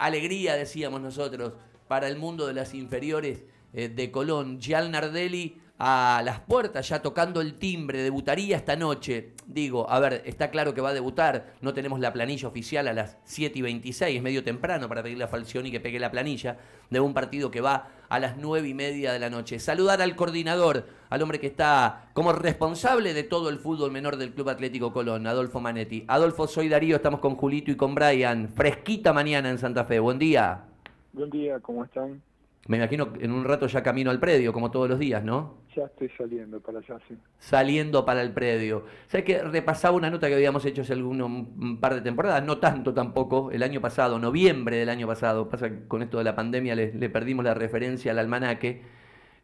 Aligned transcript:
alegría, 0.00 0.56
decíamos 0.56 1.00
nosotros, 1.00 1.52
para 1.86 2.08
el 2.08 2.16
mundo 2.16 2.46
de 2.46 2.54
las 2.54 2.74
inferiores 2.74 3.44
eh, 3.72 3.88
de 3.88 4.10
Colón. 4.10 4.60
Gial 4.60 4.90
Nardelli 4.90 5.60
a 5.82 6.20
las 6.22 6.40
puertas, 6.40 6.86
ya 6.86 7.00
tocando 7.00 7.40
el 7.40 7.54
timbre, 7.54 8.02
debutaría 8.02 8.54
esta 8.54 8.76
noche. 8.76 9.32
Digo, 9.46 9.88
a 9.88 9.98
ver, 9.98 10.22
está 10.26 10.50
claro 10.50 10.74
que 10.74 10.82
va 10.82 10.90
a 10.90 10.92
debutar, 10.92 11.54
no 11.62 11.72
tenemos 11.72 12.00
la 12.00 12.12
planilla 12.12 12.48
oficial 12.48 12.86
a 12.86 12.92
las 12.92 13.16
7 13.24 13.58
y 13.58 13.62
26, 13.62 14.18
es 14.18 14.22
medio 14.22 14.44
temprano 14.44 14.90
para 14.90 15.02
pedirle 15.02 15.24
a 15.24 15.28
Falcioni 15.28 15.70
que 15.70 15.80
pegue 15.80 15.98
la 15.98 16.10
planilla 16.10 16.58
de 16.90 17.00
un 17.00 17.14
partido 17.14 17.50
que 17.50 17.62
va 17.62 17.88
a 18.10 18.18
las 18.20 18.36
9 18.36 18.68
y 18.68 18.74
media 18.74 19.14
de 19.14 19.20
la 19.20 19.30
noche. 19.30 19.58
Saludar 19.58 20.02
al 20.02 20.16
coordinador, 20.16 20.86
al 21.08 21.22
hombre 21.22 21.40
que 21.40 21.46
está 21.46 22.10
como 22.12 22.34
responsable 22.34 23.14
de 23.14 23.22
todo 23.22 23.48
el 23.48 23.58
fútbol 23.58 23.90
menor 23.90 24.18
del 24.18 24.34
Club 24.34 24.50
Atlético 24.50 24.92
Colón, 24.92 25.26
Adolfo 25.26 25.60
Manetti. 25.60 26.04
Adolfo, 26.08 26.46
soy 26.46 26.68
Darío, 26.68 26.96
estamos 26.96 27.20
con 27.20 27.36
Julito 27.36 27.70
y 27.70 27.76
con 27.76 27.94
Brian. 27.94 28.50
Fresquita 28.50 29.14
mañana 29.14 29.48
en 29.48 29.56
Santa 29.56 29.86
Fe, 29.86 29.98
buen 29.98 30.18
día. 30.18 30.66
Buen 31.14 31.30
día, 31.30 31.58
¿cómo 31.60 31.84
están? 31.84 32.20
Me 32.68 32.76
imagino 32.76 33.14
en 33.18 33.32
un 33.32 33.44
rato 33.44 33.66
ya 33.66 33.82
camino 33.82 34.10
al 34.10 34.20
predio, 34.20 34.52
como 34.52 34.70
todos 34.70 34.88
los 34.88 34.98
días, 34.98 35.24
¿no? 35.24 35.62
Ya 35.74 35.84
estoy 35.84 36.10
saliendo 36.16 36.60
para 36.60 36.78
allá, 36.78 36.98
sí. 37.08 37.16
Saliendo 37.38 38.04
para 38.04 38.22
el 38.22 38.32
predio. 38.32 38.84
¿Sabes 39.08 39.24
que 39.24 39.42
repasaba 39.42 39.96
una 39.96 40.10
nota 40.10 40.28
que 40.28 40.34
habíamos 40.34 40.64
hecho 40.66 40.82
hace 40.82 40.92
alguno, 40.92 41.26
un 41.26 41.80
par 41.80 41.94
de 41.94 42.02
temporadas? 42.02 42.44
No 42.44 42.58
tanto 42.58 42.92
tampoco, 42.92 43.50
el 43.50 43.62
año 43.62 43.80
pasado, 43.80 44.18
noviembre 44.18 44.76
del 44.76 44.90
año 44.90 45.06
pasado. 45.06 45.48
Pasa 45.48 45.70
que 45.70 45.86
con 45.88 46.02
esto 46.02 46.18
de 46.18 46.24
la 46.24 46.36
pandemia 46.36 46.74
le, 46.74 47.08
perdimos 47.08 47.44
la 47.44 47.54
referencia 47.54 48.12
al 48.12 48.18
almanaque. 48.18 48.82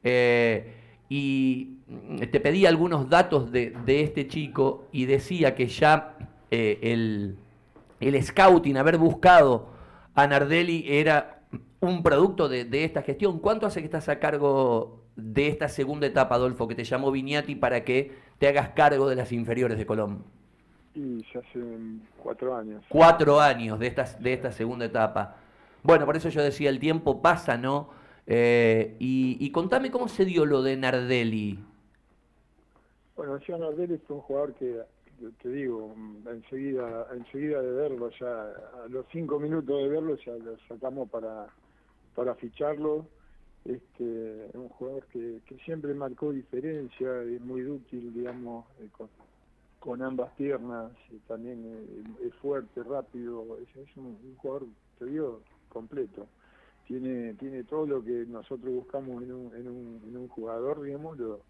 Eh, 0.04 0.74
y 1.08 1.78
te 2.30 2.40
pedí 2.40 2.66
algunos 2.66 3.08
datos 3.08 3.50
de, 3.50 3.74
este 3.86 4.26
chico 4.28 4.88
y 4.92 5.06
decía 5.06 5.54
que 5.54 5.68
ya 5.68 6.16
eh, 6.50 6.78
el, 6.82 7.36
el 8.00 8.22
scouting, 8.22 8.76
haber 8.76 8.98
buscado 8.98 9.70
a 10.14 10.26
Nardelli 10.26 10.84
era 10.86 11.35
un 11.80 12.02
producto 12.02 12.48
de, 12.48 12.84
esta 12.84 13.02
gestión. 13.02 13.38
¿Cuánto 13.38 13.66
hace 13.66 13.80
que 13.80 13.86
estás 13.86 14.08
a 14.08 14.18
cargo 14.18 15.02
de 15.16 15.48
esta 15.48 15.68
segunda 15.68 16.06
etapa, 16.06 16.34
Adolfo, 16.34 16.68
que 16.68 16.74
te 16.74 16.84
llamó 16.84 17.10
Viñati 17.10 17.54
para 17.54 17.84
que 17.84 18.12
te 18.38 18.48
hagas 18.48 18.70
cargo 18.70 19.08
de 19.08 19.16
las 19.16 19.32
inferiores 19.32 19.78
de 19.78 19.86
Colón? 19.86 20.24
Y 20.94 21.22
ya 21.32 21.40
hace 21.40 21.60
cuatro 22.22 22.56
años. 22.56 22.82
Cuatro 22.88 23.40
años 23.40 23.78
de, 23.78 23.86
estas, 23.86 24.22
de 24.22 24.32
esta 24.32 24.52
segunda 24.52 24.86
etapa. 24.86 25.36
Bueno, 25.82 26.06
por 26.06 26.16
eso 26.16 26.28
yo 26.30 26.42
decía, 26.42 26.70
el 26.70 26.80
tiempo 26.80 27.20
pasa, 27.20 27.56
¿no? 27.56 27.90
Eh, 28.26 28.96
y, 28.98 29.50
contame 29.52 29.90
cómo 29.90 30.08
se 30.08 30.24
dio 30.24 30.46
lo 30.46 30.62
de 30.62 30.76
Nardelli. 30.76 31.58
Bueno, 33.14 33.38
yo 33.38 33.56
Nardelli 33.56 33.98
fue 33.98 34.16
un 34.16 34.22
jugador 34.22 34.54
que, 34.54 34.80
te 35.42 35.48
digo, 35.48 35.94
enseguida, 36.28 37.06
enseguida 37.14 37.62
de 37.62 37.70
verlo, 37.70 38.10
ya 38.18 38.26
a 38.26 38.88
los 38.88 39.06
cinco 39.12 39.38
minutos 39.38 39.80
de 39.80 39.88
verlo 39.88 40.16
ya 40.16 40.32
lo 40.32 40.56
sacamos 40.68 41.08
para, 41.08 41.46
para 42.16 42.34
ficharlo. 42.34 43.06
Este, 43.64 44.50
un 44.54 44.68
jugador 44.70 45.04
que, 45.06 45.40
siempre 45.64 45.92
marcó 45.92 46.32
diferencia, 46.32 47.22
es 47.22 47.40
muy 47.40 47.64
útil, 47.64 48.12
digamos, 48.14 48.64
eh, 48.80 48.88
con, 49.80 50.02
ambas 50.02 50.32
piernas, 50.32 50.90
también 51.28 51.62
eh, 51.64 52.26
es 52.26 52.34
fuerte, 52.36 52.82
rápido, 52.82 53.56
es, 53.58 53.96
un, 53.96 54.36
jugador, 54.38 54.66
te 54.98 55.06
digo, 55.06 55.42
completo. 55.68 56.26
Tiene, 56.88 57.34
tiene 57.34 57.64
todo 57.64 57.86
lo 57.86 58.04
que 58.04 58.24
nosotros 58.26 58.72
buscamos 58.72 59.22
en 59.22 59.32
un, 59.32 59.54
en 59.54 59.68
un, 59.68 60.00
en 60.08 60.16
un 60.16 60.28
jugador, 60.28 60.82
digamos, 60.82 61.18
lo, 61.18 61.40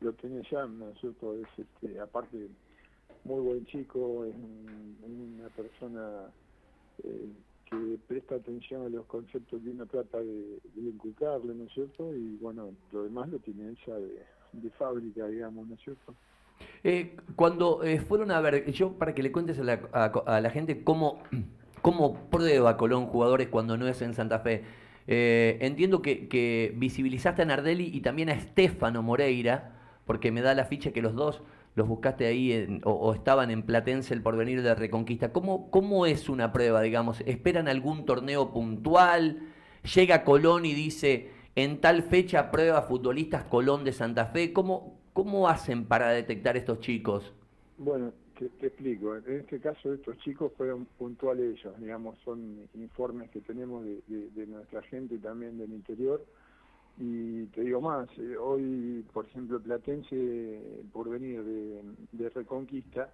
lo 0.00 0.12
tiene 0.14 0.42
ya, 0.50 0.66
nosotros 0.66 1.36
es 1.38 1.66
este, 1.66 2.00
aparte 2.00 2.48
muy 3.24 3.40
buen 3.40 3.66
chico, 3.66 4.24
es 4.24 4.34
una 4.34 5.48
persona 5.50 6.30
eh, 7.04 7.32
que 7.70 7.98
presta 8.08 8.34
atención 8.34 8.84
a 8.84 8.88
los 8.88 9.06
conceptos 9.06 9.60
que 9.62 9.70
uno 9.70 9.86
trata 9.86 10.18
de, 10.18 10.58
inculcarle, 10.76 11.54
¿no 11.54 11.64
es 11.64 11.72
cierto? 11.72 12.14
Y 12.14 12.36
bueno, 12.40 12.70
lo 12.92 13.04
demás 13.04 13.28
lo 13.28 13.38
tiene 13.38 13.70
ella 13.70 13.96
de, 13.96 14.70
fábrica, 14.70 15.26
digamos, 15.26 15.68
¿no 15.68 15.74
es 15.74 15.80
cierto? 15.80 16.14
Eh, 16.82 17.16
cuando 17.36 17.82
eh, 17.84 18.00
fueron 18.00 18.30
a 18.32 18.40
ver, 18.40 18.70
yo 18.72 18.92
para 18.94 19.14
que 19.14 19.22
le 19.22 19.32
cuentes 19.32 19.58
a 19.58 19.62
la, 19.62 19.80
a, 19.92 20.40
la, 20.40 20.50
gente 20.50 20.82
cómo, 20.82 21.22
cómo 21.82 22.28
prueba 22.30 22.76
Colón 22.76 23.06
jugadores 23.06 23.48
cuando 23.48 23.76
no 23.76 23.86
es 23.86 24.02
en 24.02 24.14
Santa 24.14 24.40
Fe. 24.40 24.64
Eh, 25.06 25.58
entiendo 25.60 26.02
que, 26.02 26.28
que, 26.28 26.74
visibilizaste 26.76 27.42
a 27.42 27.44
Nardelli 27.44 27.90
y 27.92 28.00
también 28.00 28.28
a 28.28 28.32
Estefano 28.32 29.02
Moreira, 29.02 29.76
porque 30.06 30.32
me 30.32 30.42
da 30.42 30.54
la 30.54 30.64
ficha 30.64 30.92
que 30.92 31.02
los 31.02 31.14
dos 31.14 31.42
los 31.74 31.88
buscaste 31.88 32.26
ahí 32.26 32.80
o, 32.84 33.14
estaban 33.14 33.50
en 33.50 33.62
Platense 33.62 34.12
el 34.14 34.22
porvenir 34.22 34.62
de 34.62 34.74
Reconquista. 34.74 35.32
¿Cómo, 35.32 35.70
¿Cómo 35.70 36.06
es 36.06 36.28
una 36.28 36.52
prueba, 36.52 36.82
digamos? 36.82 37.20
¿Esperan 37.22 37.68
algún 37.68 38.04
torneo 38.04 38.52
puntual? 38.52 39.40
¿Llega 39.94 40.24
Colón 40.24 40.66
y 40.66 40.74
dice, 40.74 41.30
en 41.54 41.80
tal 41.80 42.02
fecha 42.02 42.50
prueba 42.50 42.82
futbolistas 42.82 43.44
Colón 43.44 43.84
de 43.84 43.92
Santa 43.92 44.26
Fe? 44.26 44.52
¿Cómo, 44.52 44.98
cómo 45.12 45.48
hacen 45.48 45.84
para 45.84 46.10
detectar 46.10 46.56
estos 46.56 46.80
chicos? 46.80 47.32
Bueno, 47.78 48.12
te, 48.38 48.66
explico. 48.66 49.16
En 49.16 49.40
este 49.40 49.60
caso 49.60 49.94
estos 49.94 50.18
chicos 50.18 50.52
fueron 50.56 50.86
puntuales 50.98 51.58
ellos, 51.58 51.78
digamos, 51.78 52.18
son 52.24 52.68
informes 52.74 53.30
que 53.30 53.40
tenemos 53.40 53.84
de, 53.84 54.02
de 54.08 54.46
nuestra 54.46 54.82
gente 54.82 55.18
también 55.18 55.56
del 55.56 55.70
interior 55.70 56.20
y 56.98 57.46
te 57.46 57.62
digo 57.62 57.80
más, 57.80 58.08
eh, 58.18 58.36
hoy, 58.36 59.04
por 59.12 59.26
ejemplo, 59.26 59.60
Platense, 59.60 60.84
por 60.92 61.08
venir 61.08 61.42
de, 61.42 62.28
Reconquista, 62.30 63.10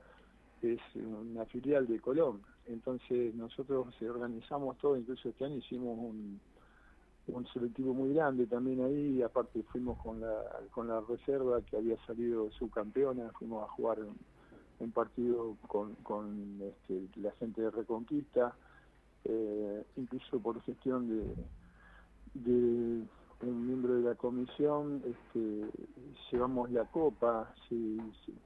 es 0.62 0.81
una 0.94 1.44
filial 1.47 1.87
de 1.87 2.00
Colón. 2.00 2.42
Entonces 2.66 3.34
nosotros 3.34 3.87
organizamos 4.03 4.76
todo, 4.78 4.97
incluso 4.97 5.28
este 5.28 5.44
año 5.44 5.56
hicimos 5.59 5.97
un, 5.98 6.41
un 7.28 7.47
selectivo 7.48 7.94
muy 7.94 8.14
grande 8.14 8.47
también 8.47 8.84
ahí, 8.84 9.22
aparte 9.22 9.62
fuimos 9.64 9.98
con 9.98 10.20
la, 10.20 10.43
con 10.70 10.88
la 10.88 11.00
reserva 11.00 11.60
que 11.62 11.76
había 11.76 11.97
salido 12.06 12.50
subcampeona, 12.53 13.31
fuimos 13.38 13.64
a 13.64 13.72
jugar 13.72 13.98
un, 14.78 14.91
partido 14.93 15.56
con, 15.66 15.94
con 15.97 16.60
este, 16.60 17.08
la 17.20 17.32
gente 17.32 17.62
de 17.62 17.70
Reconquista, 17.70 18.54
eh, 19.25 19.84
incluso 19.97 20.38
por 20.41 20.60
gestión 20.62 21.08
de, 21.08 21.34
de 22.34 23.04
un 23.42 23.66
miembro 23.66 23.94
de 23.94 24.02
la 24.02 24.14
comisión, 24.14 25.02
este, 25.04 25.66
llevamos 26.30 26.70
la 26.70 26.84
copa, 26.84 27.52
si, 27.69 27.98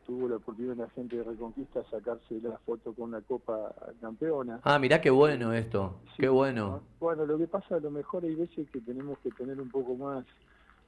tuvo 0.04 0.28
la 0.28 0.36
oportunidad 0.36 0.76
la 0.76 0.90
gente 0.90 1.16
de 1.16 1.22
Reconquista 1.22 1.84
sacarse 1.90 2.40
la 2.40 2.58
foto 2.58 2.92
con 2.92 3.12
la 3.12 3.20
copa 3.20 3.72
campeona. 4.00 4.60
Ah, 4.64 4.78
mirá 4.78 5.00
qué 5.00 5.10
bueno 5.10 5.52
esto, 5.52 6.00
qué 6.16 6.28
bueno. 6.28 6.82
Bueno, 6.98 7.24
lo 7.24 7.38
que 7.38 7.46
pasa 7.46 7.76
a 7.76 7.80
lo 7.80 7.90
mejor 7.90 8.24
hay 8.24 8.34
veces 8.34 8.68
que 8.70 8.80
tenemos 8.80 9.18
que 9.20 9.30
tener 9.30 9.60
un 9.60 9.70
poco 9.70 9.94
más, 9.94 10.24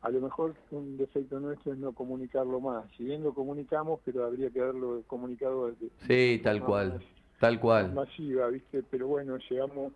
a 0.03 0.11
lo 0.11 0.21
mejor 0.21 0.55
un 0.73 0.97
defecto 0.97 1.39
nuestro 1.39 1.73
es 1.73 1.79
no 1.79 1.93
comunicarlo 1.93 2.61
más, 2.61 2.85
si 2.97 3.05
bien 3.05 3.23
lo 3.23 3.33
comunicamos, 3.33 4.01
pero 4.05 4.27
habría 4.27 4.51
que 4.51 4.61
haberlo 4.61 5.03
comunicado 5.07 5.69
desde... 5.69 5.91
Sí, 6.09 6.41
tal 6.43 6.65
cual, 6.65 7.01
tal 7.39 7.61
cual. 7.61 7.93
Masiva, 7.93 8.49
¿viste? 8.49 8.83
Pero 8.91 9.07
bueno, 9.07 9.37
llegamos 9.49 9.93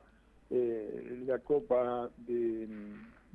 eh, 0.50 1.24
la 1.26 1.40
copa 1.40 2.08
de 2.18 2.68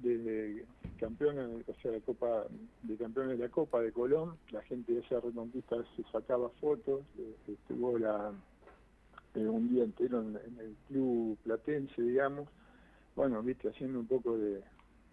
de 0.02 0.66
campeones, 1.00 1.68
o 1.68 1.74
sea, 1.82 1.92
la 1.92 2.00
Copa 2.00 2.46
de 2.84 2.96
Campeones 2.98 3.38
de 3.38 3.46
la 3.46 3.52
Copa 3.52 3.82
de 3.82 3.92
Colón, 3.92 4.38
la 4.52 4.62
gente 4.64 4.94
de 4.94 5.00
esa 5.00 5.20
reconquista 5.20 5.78
se 5.96 6.04
sacaba 6.12 6.50
fotos, 6.62 7.02
estuvo 7.48 7.98
la, 7.98 8.32
eh, 9.36 9.48
un 9.48 9.70
día 9.70 9.84
entero 9.84 10.22
en, 10.22 10.36
el 10.60 10.76
club 10.88 11.38
platense, 11.44 12.02
digamos, 12.02 12.48
bueno, 13.16 13.42
viste, 13.42 13.70
haciendo 13.70 14.00
un 14.00 14.08
poco 14.08 14.38
de, 14.38 14.62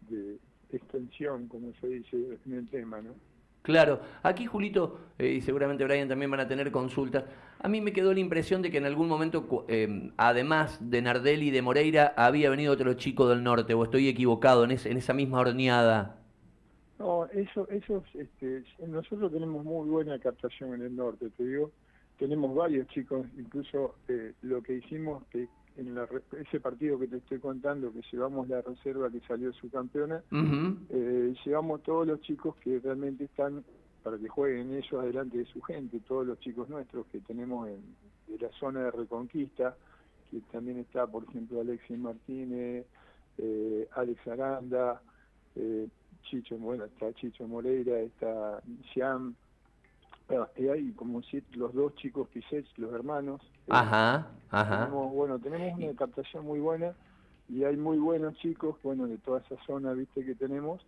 de 0.08 0.38
extensión, 0.70 1.48
como 1.48 1.72
se 1.80 1.88
dice 1.88 2.38
en 2.46 2.52
el 2.52 2.68
tema, 2.68 3.00
¿no? 3.00 3.14
Claro, 3.62 4.00
aquí 4.22 4.46
Julito 4.46 4.98
eh, 5.18 5.28
y 5.28 5.40
seguramente 5.40 5.84
Brian 5.84 6.08
también 6.08 6.30
van 6.30 6.40
a 6.40 6.48
tener 6.48 6.70
consultas. 6.70 7.24
A 7.60 7.68
mí 7.68 7.80
me 7.80 7.92
quedó 7.92 8.14
la 8.14 8.20
impresión 8.20 8.62
de 8.62 8.70
que 8.70 8.78
en 8.78 8.86
algún 8.86 9.08
momento, 9.08 9.64
eh, 9.68 10.12
además 10.16 10.78
de 10.80 11.02
Nardelli 11.02 11.48
y 11.48 11.50
de 11.50 11.62
Moreira, 11.62 12.14
había 12.16 12.50
venido 12.50 12.72
otro 12.72 12.94
chico 12.94 13.28
del 13.28 13.42
norte, 13.42 13.74
o 13.74 13.82
estoy 13.82 14.08
equivocado 14.08 14.64
en, 14.64 14.70
en 14.70 14.96
esa 14.96 15.12
misma 15.12 15.40
horneada. 15.40 16.18
No, 16.98 17.26
eso, 17.26 17.68
eso, 17.68 18.02
este, 18.14 18.64
nosotros 18.86 19.32
tenemos 19.32 19.64
muy 19.64 19.88
buena 19.88 20.18
captación 20.18 20.74
en 20.74 20.82
el 20.82 20.96
norte, 20.96 21.30
te 21.36 21.44
digo. 21.44 21.70
Tenemos 22.18 22.54
varios 22.54 22.88
chicos, 22.88 23.26
incluso 23.38 23.94
eh, 24.08 24.32
lo 24.42 24.60
que 24.62 24.74
hicimos, 24.74 25.24
que 25.30 25.48
en 25.76 25.96
ese 26.40 26.58
partido 26.58 26.98
que 26.98 27.06
te 27.06 27.18
estoy 27.18 27.38
contando, 27.38 27.92
que 27.92 28.02
llevamos 28.10 28.48
la 28.48 28.60
reserva 28.62 29.10
que 29.10 29.20
salió 29.20 29.52
su 29.52 29.70
campeona, 29.70 30.22
eh, 30.90 31.34
llevamos 31.44 31.82
todos 31.84 32.06
los 32.06 32.20
chicos 32.22 32.56
que 32.56 32.80
realmente 32.80 33.24
están 33.24 33.64
para 34.02 34.18
que 34.18 34.28
jueguen 34.28 34.74
ellos 34.74 34.92
adelante 34.94 35.38
de 35.38 35.44
su 35.46 35.60
gente, 35.62 36.00
todos 36.00 36.26
los 36.26 36.38
chicos 36.40 36.68
nuestros 36.68 37.06
que 37.06 37.20
tenemos 37.20 37.68
en, 37.68 37.82
de 38.28 38.38
la 38.38 38.52
zona 38.58 38.84
de 38.84 38.90
Reconquista, 38.90 39.76
que 40.30 40.40
también 40.52 40.78
está, 40.78 41.06
por 41.06 41.24
ejemplo, 41.24 41.60
Alexis 41.60 41.98
Martínez, 41.98 42.86
eh, 43.38 43.88
Alex 43.94 44.26
Aranda, 44.26 45.00
eh, 45.56 45.88
Chicho, 46.22 46.56
bueno, 46.58 46.84
está 46.84 47.12
Chicho 47.14 47.46
Moreira, 47.48 47.98
está 48.00 48.60
Siam, 48.92 49.34
y 50.56 50.68
hay 50.68 50.92
como 50.92 51.22
si 51.22 51.42
los 51.54 51.72
dos 51.72 51.94
chicos 51.94 52.28
Piset, 52.28 52.66
los 52.76 52.92
hermanos. 52.92 53.40
Ajá, 53.68 54.28
ajá. 54.50 54.86
bueno, 54.86 55.38
tenemos 55.38 55.78
una 55.78 55.94
captación 55.94 56.44
muy 56.44 56.60
buena 56.60 56.94
y 57.48 57.64
hay 57.64 57.76
muy 57.76 57.96
buenos 57.96 58.36
chicos, 58.36 58.76
bueno, 58.82 59.06
de 59.06 59.16
toda 59.18 59.40
esa 59.40 59.56
zona, 59.64 59.92
viste, 59.92 60.24
que 60.24 60.34
tenemos, 60.34 60.84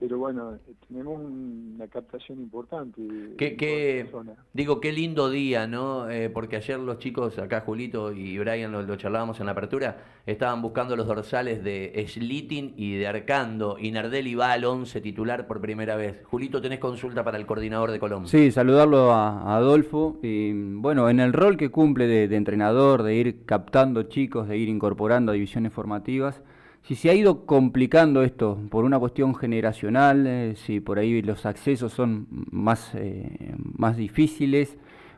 pero 0.00 0.18
bueno, 0.18 0.58
tenemos 0.88 1.20
una 1.20 1.86
captación 1.86 2.40
importante. 2.40 3.00
¿Qué, 3.38 4.06
digo, 4.52 4.80
qué 4.80 4.92
lindo 4.92 5.30
día, 5.30 5.66
¿no? 5.66 6.10
Eh, 6.10 6.30
porque 6.30 6.56
ayer 6.56 6.78
los 6.78 6.98
chicos, 6.98 7.38
acá 7.38 7.60
Julito 7.60 8.12
y 8.12 8.36
Brian 8.38 8.72
lo, 8.72 8.96
charlábamos 8.96 9.38
en 9.40 9.46
la 9.46 9.52
apertura, 9.52 9.98
estaban 10.26 10.62
buscando 10.62 10.96
los 10.96 11.06
dorsales 11.06 11.62
de 11.62 12.04
Schlitin 12.08 12.74
y 12.76 12.96
de 12.96 13.06
Arcando, 13.06 13.76
y 13.78 13.92
Nardelli 13.92 14.34
va 14.34 14.52
al 14.52 14.64
11 14.64 15.00
titular 15.00 15.46
por 15.46 15.60
primera 15.60 15.94
vez. 15.96 16.22
Julito, 16.24 16.60
tenés 16.60 16.80
consulta 16.80 17.22
para 17.22 17.38
el 17.38 17.46
coordinador 17.46 17.90
de 17.90 18.00
Colombia. 18.00 18.28
Sí, 18.28 18.50
saludarlo 18.50 19.12
a, 19.12 19.56
Adolfo. 19.56 20.18
Y 20.22 20.52
bueno, 20.52 21.08
en 21.08 21.20
el 21.20 21.32
rol 21.32 21.56
que 21.56 21.70
cumple 21.70 22.06
de 22.06 22.36
entrenador, 22.36 23.04
de 23.04 23.14
ir 23.14 23.44
captando 23.46 24.02
chicos, 24.02 24.48
de 24.48 24.58
ir 24.58 24.68
incorporando 24.68 25.30
a 25.30 25.34
divisiones 25.34 25.72
formativas, 25.72 26.42
si 26.86 26.96
se 26.96 27.08
ha 27.08 27.14
ido 27.14 27.46
complicando 27.46 28.22
esto 28.22 28.58
por 28.68 28.84
una 28.84 28.98
cuestión 28.98 29.34
generacional, 29.34 30.26
eh, 30.26 30.54
si 30.54 30.80
por 30.80 30.98
ahí 30.98 31.22
los 31.22 31.46
accesos 31.46 31.94
son 31.94 32.26
más, 32.50 32.94
eh, 32.94 33.54
más 33.56 33.96
difíciles, 33.96 34.76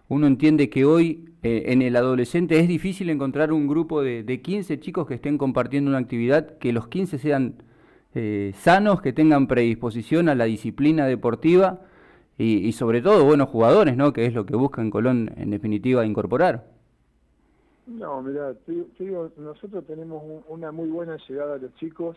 uno 0.09 0.29
entiende 0.29 0.71
que 0.71 0.85
hoy 0.85 1.25
eh, 1.43 1.65
en 1.67 1.83
el 1.83 1.97
adolescente 1.97 2.61
es 2.61 2.69
difícil 2.69 3.11
encontrar 3.11 3.53
un 3.53 3.67
grupo 3.67 4.01
de, 4.01 4.23
de, 4.23 4.41
15 4.41 4.79
chicos 4.79 5.09
que 5.09 5.15
estén 5.15 5.39
compartiendo 5.39 5.91
una 5.91 5.99
actividad, 5.99 6.57
que 6.59 6.73
los 6.73 6.89
15 6.89 7.19
sean 7.19 7.55
sanos, 8.55 9.03
que 9.03 9.13
tengan 9.13 9.47
predisposición 9.47 10.31
a 10.31 10.35
la 10.35 10.47
disciplina 10.47 11.07
deportiva 11.07 11.83
y, 12.39 12.67
y, 12.67 12.73
sobre 12.73 13.03
todo 13.03 13.23
buenos 13.27 13.51
jugadores, 13.51 13.95
¿no? 13.95 14.15
que 14.15 14.25
es 14.25 14.33
lo 14.33 14.47
que 14.47 14.57
busca 14.57 14.81
en 14.81 14.91
Colón 14.91 15.35
en 15.37 15.51
definitiva 15.51 16.07
incorporar. 16.07 16.76
No, 17.87 18.21
mira, 18.21 18.53
te, 18.67 18.85
digo, 18.99 19.31
nosotros 19.37 19.87
tenemos 19.87 20.23
una 20.49 20.73
muy 20.73 20.89
buena 20.89 21.17
llegada 21.29 21.55
a 21.55 21.59
los 21.59 21.73
chicos, 21.77 22.17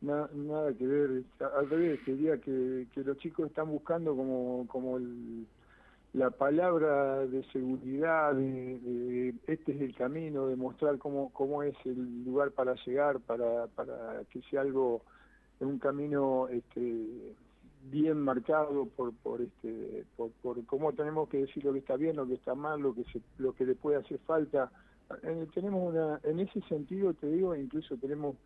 nada 0.00 0.72
que 0.72 0.86
ver, 0.86 1.22
al 1.38 1.68
revés, 1.68 2.00
diría 2.06 2.38
que, 2.38 2.86
los 2.96 3.18
chicos 3.18 3.48
están 3.48 3.68
buscando 3.68 4.16
como, 4.16 4.66
como 4.68 4.98
la 6.14 6.30
palabra 6.30 7.26
de 7.26 7.44
seguridad, 7.52 8.34
de, 8.34 9.34
este 9.46 9.72
es 9.72 9.82
el 9.82 9.94
camino, 9.94 10.46
de 10.46 10.56
mostrar 10.56 10.96
cómo, 10.96 11.30
cómo 11.32 11.62
es 11.62 11.76
el 11.84 12.24
lugar 12.24 12.52
para 12.52 12.74
llegar, 12.86 13.20
para, 13.20 13.66
para 13.66 14.24
que 14.30 14.40
sea 14.50 14.62
algo, 14.62 15.02
un 15.60 15.78
camino 15.78 16.48
este, 16.48 17.34
bien 17.90 18.18
marcado 18.18 18.86
por 18.86 19.12
por 19.12 19.40
este 19.40 20.04
por, 20.16 20.30
por 20.42 20.64
cómo 20.66 20.92
tenemos 20.92 21.28
que 21.28 21.38
decir 21.38 21.64
lo 21.64 21.72
que 21.72 21.80
está 21.80 21.96
bien 21.96 22.16
lo 22.16 22.26
que 22.26 22.34
está 22.34 22.54
mal 22.54 22.80
lo 22.80 22.94
que 22.94 23.04
se, 23.04 23.20
lo 23.38 23.52
que 23.52 23.64
le 23.64 23.74
puede 23.74 23.98
hacer 23.98 24.18
falta 24.20 24.70
tenemos 25.54 25.92
una, 25.92 26.20
en 26.24 26.40
ese 26.40 26.60
sentido 26.62 27.12
te 27.14 27.28
digo, 27.28 27.54
incluso 27.54 27.96
tenemos, 27.96 28.36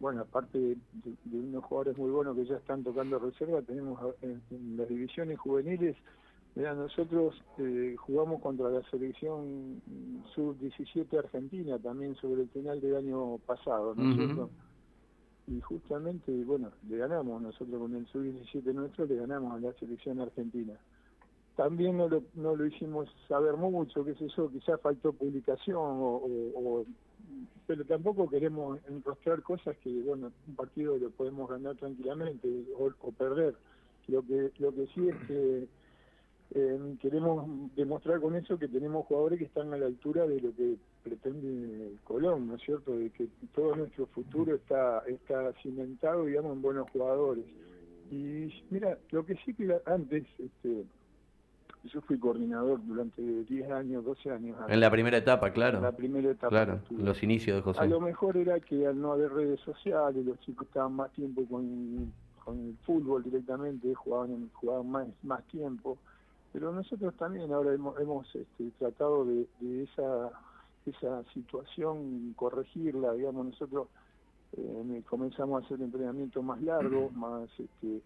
bueno, 0.00 0.22
aparte 0.22 0.58
de, 0.58 1.38
unos 1.38 1.64
jugadores 1.64 1.98
muy 1.98 2.10
buenos 2.10 2.36
que 2.36 2.46
ya 2.46 2.56
están 2.56 2.82
tocando 2.84 3.18
reserva, 3.18 3.62
tenemos 3.62 3.98
en, 4.22 4.76
las 4.76 4.88
divisiones 4.88 5.38
juveniles, 5.38 5.96
mira, 6.54 6.74
nosotros 6.74 7.42
eh, 7.58 7.94
jugamos 7.98 8.40
contra 8.40 8.70
la 8.70 8.82
selección 8.90 9.80
sub-17 10.34 11.18
argentina 11.18 11.78
también 11.78 12.14
sobre 12.16 12.42
el 12.42 12.48
final 12.48 12.80
del 12.80 12.96
año 12.96 13.38
pasado, 13.46 13.94
¿no 13.94 14.50
Y 15.48 15.60
justamente, 15.60 16.32
bueno, 16.44 16.72
le 16.88 16.96
ganamos 16.96 17.40
nosotros 17.40 17.80
con 17.80 17.94
el 17.94 18.06
sub-17 18.06 18.74
nuestro, 18.74 19.06
le 19.06 19.16
ganamos 19.16 19.52
a 19.54 19.60
la 19.60 19.72
selección 19.74 20.20
argentina 20.20 20.74
también 21.56 21.96
no 21.96 22.08
lo, 22.08 22.22
no 22.34 22.54
lo 22.54 22.66
hicimos 22.66 23.08
saber 23.26 23.54
mucho, 23.54 24.04
qué 24.04 24.14
sé 24.14 24.28
yo, 24.36 24.50
quizás 24.50 24.80
faltó 24.80 25.12
publicación 25.12 25.76
o, 25.78 26.84
pero 27.66 27.84
tampoco 27.84 28.28
queremos 28.28 28.78
enrostrar 28.88 29.42
cosas 29.42 29.76
que, 29.78 29.90
bueno, 30.02 30.30
un 30.46 30.54
partido 30.54 30.96
lo 30.98 31.10
podemos 31.10 31.48
ganar 31.50 31.74
tranquilamente 31.76 32.48
o, 32.78 33.10
perder. 33.10 33.56
Lo 34.06 34.22
que, 34.22 34.52
lo 34.58 34.72
que 34.72 34.86
sí 34.94 35.08
es 35.08 35.16
que 35.26 35.68
eh, 36.54 36.96
queremos 37.00 37.48
demostrar 37.74 38.20
con 38.20 38.36
eso 38.36 38.56
que 38.56 38.68
tenemos 38.68 39.04
jugadores 39.06 39.40
que 39.40 39.46
están 39.46 39.72
a 39.74 39.78
la 39.78 39.86
altura 39.86 40.26
de 40.26 40.40
lo 40.40 40.54
que 40.54 40.76
pretende 41.02 41.96
Colón, 42.04 42.46
¿no 42.46 42.54
es 42.54 42.62
cierto? 42.62 42.96
De 42.96 43.10
que 43.10 43.26
todo 43.52 43.74
nuestro 43.74 44.06
futuro 44.06 44.54
está, 44.54 45.02
está 45.08 45.52
cimentado, 45.62 46.26
digamos, 46.26 46.52
en 46.52 46.62
buenos 46.62 46.88
jugadores. 46.90 47.44
Y 48.12 48.52
mira, 48.70 48.96
lo 49.10 49.26
que 49.26 49.34
sí 49.44 49.54
que 49.54 49.76
antes, 49.86 50.24
este, 50.38 50.84
yo 51.86 52.00
fui 52.02 52.18
coordinador 52.18 52.80
durante 52.84 53.22
10 53.22 53.70
años, 53.70 54.04
12 54.04 54.30
años. 54.30 54.56
En 54.68 54.80
la 54.80 54.90
primera 54.90 55.16
etapa, 55.16 55.50
claro. 55.50 55.78
En 55.78 55.84
la 55.84 55.92
primera 55.92 56.30
etapa. 56.30 56.48
Claro, 56.48 56.80
los 56.90 57.22
inicios 57.22 57.56
de 57.56 57.62
José. 57.62 57.80
A 57.80 57.86
lo 57.86 58.00
mejor 58.00 58.36
era 58.36 58.60
que 58.60 58.86
al 58.86 59.00
no 59.00 59.12
haber 59.12 59.32
redes 59.32 59.60
sociales, 59.60 60.24
los 60.24 60.38
chicos 60.40 60.66
estaban 60.66 60.94
más 60.94 61.10
tiempo 61.12 61.44
con, 61.46 62.12
con 62.44 62.58
el 62.58 62.76
fútbol 62.84 63.22
directamente, 63.22 63.94
jugaban, 63.94 64.50
jugaban 64.54 64.90
más, 64.90 65.08
más 65.22 65.42
tiempo. 65.48 65.98
Pero 66.52 66.72
nosotros 66.72 67.14
también 67.16 67.52
ahora 67.52 67.74
hemos, 67.74 67.98
hemos 68.00 68.26
este, 68.34 68.70
tratado 68.78 69.24
de, 69.24 69.46
de, 69.60 69.84
esa, 69.84 70.30
esa 70.86 71.22
situación 71.34 72.32
corregirla, 72.36 73.12
digamos, 73.12 73.46
nosotros 73.46 73.88
eh, 74.56 75.02
comenzamos 75.08 75.62
a 75.62 75.66
hacer 75.66 75.80
entrenamiento 75.82 76.42
más 76.42 76.62
largo, 76.62 77.10
más 77.10 77.48
este, 77.58 78.00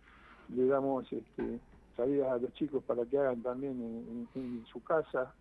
le 0.54 0.66
damos 0.66 1.04
este, 1.12 1.60
a 2.02 2.38
los 2.38 2.52
chicos 2.54 2.82
para 2.84 3.04
que 3.04 3.18
hagan 3.18 3.42
también 3.42 4.28
en, 4.34 4.64
su 4.66 4.82
casa, 4.82 5.34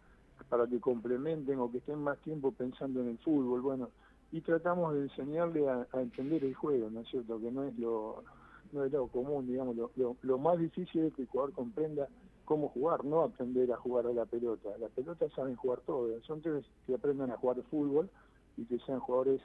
para 0.50 0.68
que 0.68 0.80
complementen 0.80 1.60
o 1.60 1.72
que 1.72 1.78
estén 1.78 2.02
más 2.02 2.18
tiempo 2.20 2.52
pensando 2.52 3.02
en 3.02 3.10
el 3.10 3.18
fútbol, 3.20 3.62
bueno, 3.62 3.90
y 4.32 4.42
tratamos 4.42 4.94
de 4.94 5.04
enseñarle 5.04 5.68
a, 5.70 5.88
entender 5.94 6.44
el 6.44 6.54
juego, 6.54 6.90
¿no 6.90 7.02
es 7.02 7.10
cierto? 7.10 7.40
Que 7.40 7.52
no 7.52 7.64
es 7.64 7.78
lo, 7.78 8.24
no 8.72 8.84
es 8.84 8.92
lo 8.92 9.08
común, 9.08 9.48
digamos, 9.48 9.76
lo, 9.76 10.16
lo, 10.22 10.38
más 10.38 10.60
difícil 10.60 11.06
es 11.06 11.14
que 11.14 11.24
el 11.24 11.28
jugador 11.28 11.54
comprenda 11.54 12.08
cómo 12.46 12.70
jugar, 12.70 13.06
no 13.06 13.22
aprender 13.22 13.72
a 13.72 13.78
jugar 13.78 14.08
a 14.08 14.14
la 14.14 14.26
pelota. 14.26 14.70
La 14.80 14.88
pelota 14.90 15.30
saben 15.36 15.56
jugar 15.56 15.80
todo, 15.86 16.10
son 16.24 16.42
tres 16.42 16.66
que 16.86 16.96
aprendan 16.96 17.32
a 17.32 17.38
jugar 17.38 17.62
fútbol 17.70 18.10
y 18.58 18.66
que 18.66 18.80
sean 18.80 19.00
jugadores 19.00 19.42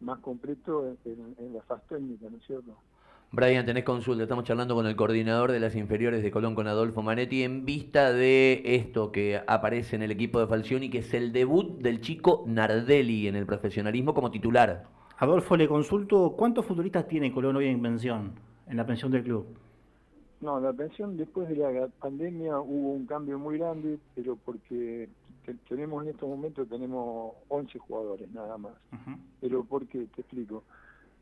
más 0.00 0.18
completos 0.20 0.96
en, 1.04 1.34
en 1.38 1.54
la 1.54 1.62
fase 1.62 1.84
técnica, 1.88 2.28
¿no 2.30 2.36
es 2.36 2.46
cierto? 2.46 2.76
Brian, 3.34 3.64
tenés 3.64 3.84
consulta. 3.84 4.24
Estamos 4.24 4.44
charlando 4.44 4.74
con 4.74 4.86
el 4.86 4.94
coordinador 4.94 5.52
de 5.52 5.58
las 5.58 5.74
inferiores 5.74 6.22
de 6.22 6.30
Colón, 6.30 6.54
con 6.54 6.66
Adolfo 6.66 7.00
Manetti, 7.00 7.44
en 7.44 7.64
vista 7.64 8.12
de 8.12 8.60
esto 8.62 9.10
que 9.10 9.40
aparece 9.46 9.96
en 9.96 10.02
el 10.02 10.10
equipo 10.10 10.38
de 10.38 10.46
Falcioni, 10.46 10.90
que 10.90 10.98
es 10.98 11.14
el 11.14 11.32
debut 11.32 11.80
del 11.80 12.02
chico 12.02 12.44
Nardelli 12.46 13.28
en 13.28 13.36
el 13.36 13.46
profesionalismo 13.46 14.12
como 14.12 14.30
titular. 14.30 14.84
Adolfo, 15.16 15.56
le 15.56 15.66
consulto, 15.66 16.34
¿cuántos 16.36 16.66
futuristas 16.66 17.08
tiene 17.08 17.32
Colón 17.32 17.56
hoy 17.56 17.68
en 17.68 17.80
pensión, 17.80 18.32
en 18.66 18.76
la 18.76 18.84
pensión 18.84 19.10
del 19.10 19.22
club? 19.22 19.46
No, 20.42 20.60
la 20.60 20.74
pensión 20.74 21.16
después 21.16 21.48
de 21.48 21.56
la 21.56 21.88
pandemia 22.00 22.60
hubo 22.60 22.92
un 22.92 23.06
cambio 23.06 23.38
muy 23.38 23.56
grande, 23.56 23.98
pero 24.14 24.36
porque 24.36 25.08
tenemos 25.70 26.02
en 26.02 26.10
estos 26.10 26.28
momentos 26.28 26.68
tenemos 26.68 27.32
11 27.48 27.78
jugadores 27.78 28.30
nada 28.30 28.58
más. 28.58 28.74
Pero 29.40 29.64
¿por 29.64 29.86
qué? 29.86 30.06
Te 30.14 30.20
explico. 30.20 30.64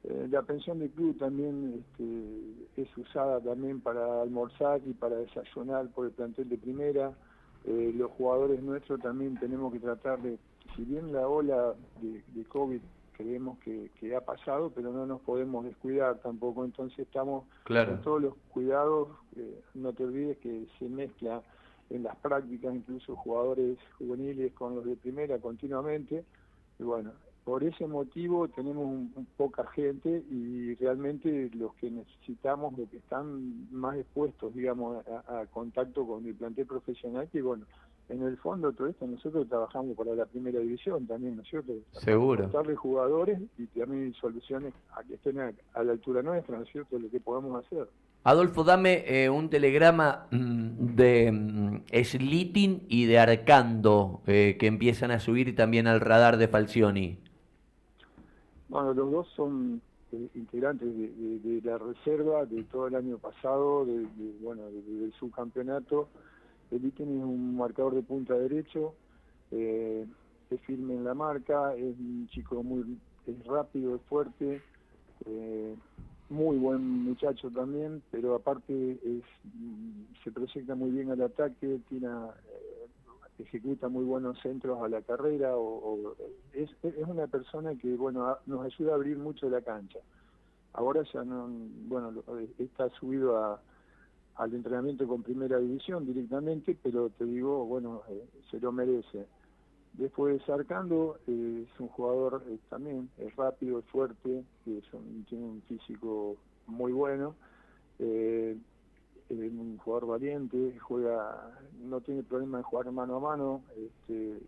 Eh, 0.05 0.29
la 0.31 0.43
pensión 0.43 0.79
del 0.79 0.91
club 0.91 1.19
también 1.19 1.85
este, 1.85 2.83
es 2.83 2.97
usada 2.97 3.41
también 3.41 3.81
para 3.81 4.23
almorzar 4.23 4.81
y 4.87 4.95
para 4.95 5.17
desayunar 5.17 5.89
por 5.89 6.07
el 6.07 6.13
plantel 6.13 6.49
de 6.49 6.57
primera. 6.57 7.13
Eh, 7.65 7.93
los 7.95 8.11
jugadores 8.13 8.63
nuestros 8.63 9.01
también 9.01 9.39
tenemos 9.39 9.73
que 9.73 9.81
tratar 9.81 10.23
de, 10.23 10.39
si 10.75 10.85
bien 10.85 11.13
la 11.13 11.29
ola 11.29 11.75
de, 12.01 12.45
COVID 12.45 12.81
creemos 13.13 13.59
que, 13.59 14.17
ha 14.17 14.21
pasado, 14.23 14.73
pero 14.75 14.91
no 14.93 15.05
nos 15.05 15.21
podemos 15.21 15.65
descuidar 15.67 16.19
tampoco, 16.21 16.65
entonces 16.65 17.01
estamos 17.01 17.45
con 17.65 18.01
todos 18.01 18.23
los 18.23 18.35
cuidados, 18.49 19.09
eh, 19.37 19.61
no 19.75 19.93
te 19.93 20.05
olvides 20.05 20.39
que 20.39 20.67
se 20.79 20.89
mezcla 20.89 21.43
en 21.91 22.05
las 22.05 22.17
prácticas 22.17 22.75
incluso 22.75 23.15
jugadores 23.17 23.77
juveniles 23.99 24.55
con 24.55 24.75
los 24.75 24.87
de 24.87 24.97
primera 24.97 25.39
continuamente, 25.39 26.25
y 26.79 26.83
bueno, 26.83 27.13
por 27.45 27.65
ese 27.65 27.87
motivo 27.87 28.49
tenemos 28.49 29.09
poca 29.37 29.67
gente 29.69 30.23
y 30.31 30.75
realmente 30.75 31.51
los 31.55 31.75
que 31.75 31.91
necesitamos, 31.91 32.77
los 32.79 32.89
que 32.91 32.99
están 32.99 33.69
más 33.71 33.97
expuestos, 33.97 34.55
digamos, 34.55 35.05
a, 35.07 35.47
contacto 35.47 36.07
con 36.07 36.27
el 36.27 36.35
plantel 36.35 36.67
profesional, 36.67 37.29
que 37.33 37.43
bueno, 37.43 37.65
en 38.09 38.23
el 38.23 38.37
fondo 38.39 38.73
todo 38.73 38.89
esto 38.89 39.07
nosotros 39.07 39.49
trabajamos 39.49 39.97
para 39.97 40.15
la 40.15 40.27
primera 40.27 40.61
división 40.61 41.07
también, 41.07 41.37
¿no 41.37 41.43
es 41.43 41.49
cierto? 41.49 41.73
Seguro. 41.93 42.49
Darle 42.49 42.75
jugadores 42.75 43.41
y 43.57 43.67
también 43.67 44.13
soluciones 44.15 44.75
a 44.97 45.03
que 45.05 45.15
estén 45.15 45.39
a, 45.39 45.53
la 45.83 45.93
altura 45.93 46.23
nuestra, 46.23 46.57
¿no 46.59 46.65
es 46.65 46.71
cierto? 46.71 46.99
Lo 46.99 47.09
que 47.09 47.21
podamos 47.21 47.65
hacer. 47.65 47.89
Adolfo, 48.23 48.65
dame 48.65 49.05
eh, 49.07 49.31
un 49.31 49.49
telegrama 49.49 50.27
mm, 50.31 50.95
de 50.95 51.33
mm, 51.33 51.83
Slitin 52.05 52.85
y 52.89 53.07
de 53.07 53.19
Arcando 53.19 54.21
eh, 54.27 54.57
que 54.61 54.67
empiezan 54.67 55.11
a 55.11 55.21
subir 55.21 55.57
también 55.57 55.87
al 55.87 56.01
radar 56.01 56.37
de 56.37 56.49
Falcioni. 56.49 57.19
Bueno, 58.71 58.95
los 58.95 59.11
dos 59.11 59.29
son 59.35 59.83
eh, 60.13 60.29
integrantes 60.37 60.89
de, 60.97 61.61
la 61.65 61.77
reserva 61.77 62.47
de 62.47 62.63
todo 62.65 62.87
el 62.87 62.95
año 62.95 63.19
pasado, 63.19 63.85
de, 63.85 64.07
bueno, 64.41 64.63
del 64.71 65.13
subcampeonato. 65.19 66.09
El 66.71 66.93
tiene 66.93 67.25
un 67.25 67.57
marcador 67.57 67.97
de 67.97 68.03
punta 68.03 68.35
derecho, 68.35 68.95
eh, 69.51 70.07
es 70.51 70.61
firme 70.61 70.95
en 70.95 71.03
la 71.03 71.15
marca, 71.15 71.75
es 71.75 71.99
un 71.99 72.29
chico 72.31 72.63
muy 72.63 72.97
es 73.27 73.45
rápido, 73.45 73.97
es 73.97 74.03
fuerte, 74.03 74.63
eh, 75.27 75.75
muy 76.29 76.57
buen 76.57 77.05
muchacho 77.05 77.51
también, 77.51 78.03
pero 78.13 78.37
aparte 78.37 79.01
es, 79.05 79.25
se 80.23 80.31
proyecta 80.31 80.77
muy 80.77 80.93
bien 80.93 81.11
al 81.11 81.23
ataque, 81.23 81.81
tiene, 81.89 82.07
ejecuta 83.43 83.89
muy 83.89 84.05
buenos 84.05 84.39
centros 84.41 84.83
a 84.83 84.89
la 84.89 85.03
carrera, 85.03 85.57
o, 85.57 86.15
es, 86.53 86.71
es, 86.83 87.07
una 87.07 87.27
persona 87.27 87.75
que 87.75 87.95
bueno 87.97 88.37
nos 88.47 88.65
ayuda 88.65 88.93
a 88.93 88.95
abrir 88.97 89.19
mucho 89.19 89.49
la 89.49 89.61
cancha. 89.61 89.99
Ahora 90.73 91.03
ya 91.13 91.25
no, 91.25 91.49
bueno, 91.89 92.23
está 92.59 92.89
subido 92.91 93.37
a, 93.37 93.61
al 94.37 94.55
entrenamiento 94.55 95.07
con 95.07 95.23
primera 95.23 95.59
división 95.59 96.07
directamente, 96.07 96.77
pero 96.83 97.11
te 97.11 97.25
digo, 97.25 97.67
bueno, 97.67 98.03
eh, 98.09 98.25
se 98.51 98.61
lo 98.61 98.73
merece. 98.73 99.27
Después 99.95 100.41
Arcando 100.49 101.19
eh, 101.27 101.67
es 101.67 101.81
un 101.81 101.89
jugador 101.89 102.45
eh, 102.49 102.59
también, 102.69 103.11
es 103.19 103.35
rápido, 103.35 103.81
es 103.81 103.85
fuerte, 103.87 104.45
tiene 104.65 105.45
un 105.45 105.63
físico 105.69 106.37
muy 106.67 106.93
bueno, 106.93 107.35
es 109.35 109.53
un 109.53 109.79
jugador 109.79 110.09
valiente, 110.09 110.77
juega, 110.81 111.53
no 111.83 112.01
tiene 112.01 112.23
problema 112.23 112.59
de 112.59 112.65
jugar 112.65 112.91
mano 112.91 113.17
a 113.17 113.21
mano, 113.21 113.63
este, 113.77 114.39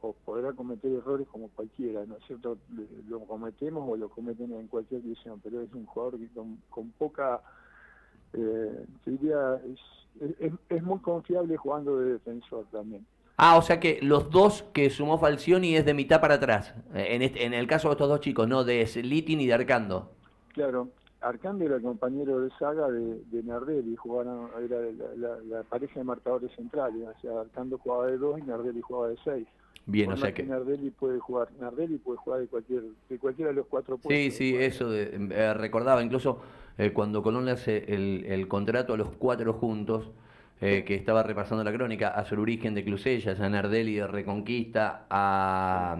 o 0.00 0.12
podrá 0.24 0.52
cometer 0.52 0.92
errores 0.92 1.26
como 1.28 1.48
cualquiera, 1.48 2.04
¿no 2.06 2.16
es 2.16 2.24
cierto? 2.26 2.58
Lo 3.08 3.20
cometemos 3.20 3.88
o 3.88 3.96
lo 3.96 4.08
cometen 4.08 4.52
en 4.52 4.68
cualquier 4.68 5.02
división, 5.02 5.40
pero 5.42 5.60
es 5.60 5.72
un 5.74 5.86
jugador 5.86 6.18
que 6.18 6.28
con, 6.70 6.90
poca, 6.98 7.40
eh, 8.32 8.84
diría, 9.04 9.60
es, 10.20 10.52
es, 10.68 10.82
muy 10.82 11.00
confiable 11.00 11.56
jugando 11.56 11.98
de 11.98 12.12
defensor 12.12 12.66
también. 12.70 13.04
Ah, 13.36 13.56
o 13.56 13.62
sea 13.62 13.78
que 13.78 14.00
los 14.02 14.30
dos 14.30 14.64
que 14.72 14.90
sumó 14.90 15.18
Falcioni 15.18 15.76
es 15.76 15.84
de 15.84 15.94
mitad 15.94 16.20
para 16.20 16.34
atrás, 16.34 16.74
en, 16.94 17.22
este, 17.22 17.44
en 17.44 17.54
el 17.54 17.66
caso 17.66 17.88
de 17.88 17.92
estos 17.92 18.08
dos 18.08 18.20
chicos, 18.20 18.48
no 18.48 18.64
de 18.64 18.86
Sliti 18.86 19.36
ni 19.36 19.46
de 19.46 19.54
Arcando. 19.54 20.10
Claro, 20.52 20.88
Arcando 21.20 21.64
era 21.64 21.80
compañero 21.80 22.40
de 22.40 22.50
saga 22.58 22.88
de, 22.90 23.20
de 23.30 23.42
Nardelli, 23.42 23.96
jugaron, 23.96 24.50
era 24.64 24.78
la, 25.16 25.62
pareja 25.64 25.98
de 25.98 26.04
marcadores 26.04 26.50
centrales, 26.54 27.08
o 27.08 27.20
sea, 27.20 27.40
Arcando 27.40 27.76
jugaba 27.78 28.06
de 28.06 28.18
dos 28.18 28.38
y 28.38 28.42
Nardelli 28.42 28.80
jugaba 28.80 29.08
de 29.08 29.16
seis. 29.24 29.46
Bien, 29.86 30.12
o 30.12 30.16
sea 30.16 30.32
que... 30.32 30.42
Nardelli 30.44 30.90
puede 30.90 31.18
jugar, 31.18 31.48
Nardelli 31.58 31.96
puede 31.96 32.18
jugar 32.18 32.40
de 32.40 32.46
cualquier, 32.46 32.82
de 33.08 33.18
cualquiera 33.18 33.50
de 33.50 33.56
los 33.56 33.66
cuatro 33.66 33.96
puestos. 33.96 34.12
Sí, 34.12 34.30
sí, 34.30 34.56
eso 34.56 34.94
eh, 34.94 35.54
recordaba, 35.54 36.02
incluso 36.02 36.40
eh, 36.76 36.92
cuando 36.92 37.22
Colón 37.22 37.46
le 37.46 37.52
hace 37.52 37.84
el, 37.88 38.46
contrato 38.46 38.94
a 38.94 38.96
los 38.96 39.08
cuatro 39.18 39.54
juntos, 39.54 40.10
eh, 40.60 40.84
que 40.84 40.94
estaba 40.94 41.22
repasando 41.22 41.64
la 41.64 41.72
crónica, 41.72 42.08
a 42.08 42.26
Origen 42.36 42.74
de 42.74 42.84
Clusellas, 42.84 43.40
a 43.40 43.48
Nardelli 43.48 43.94
de 43.94 44.06
Reconquista, 44.06 45.06
a, 45.08 45.96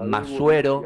Masuero, 0.00 0.84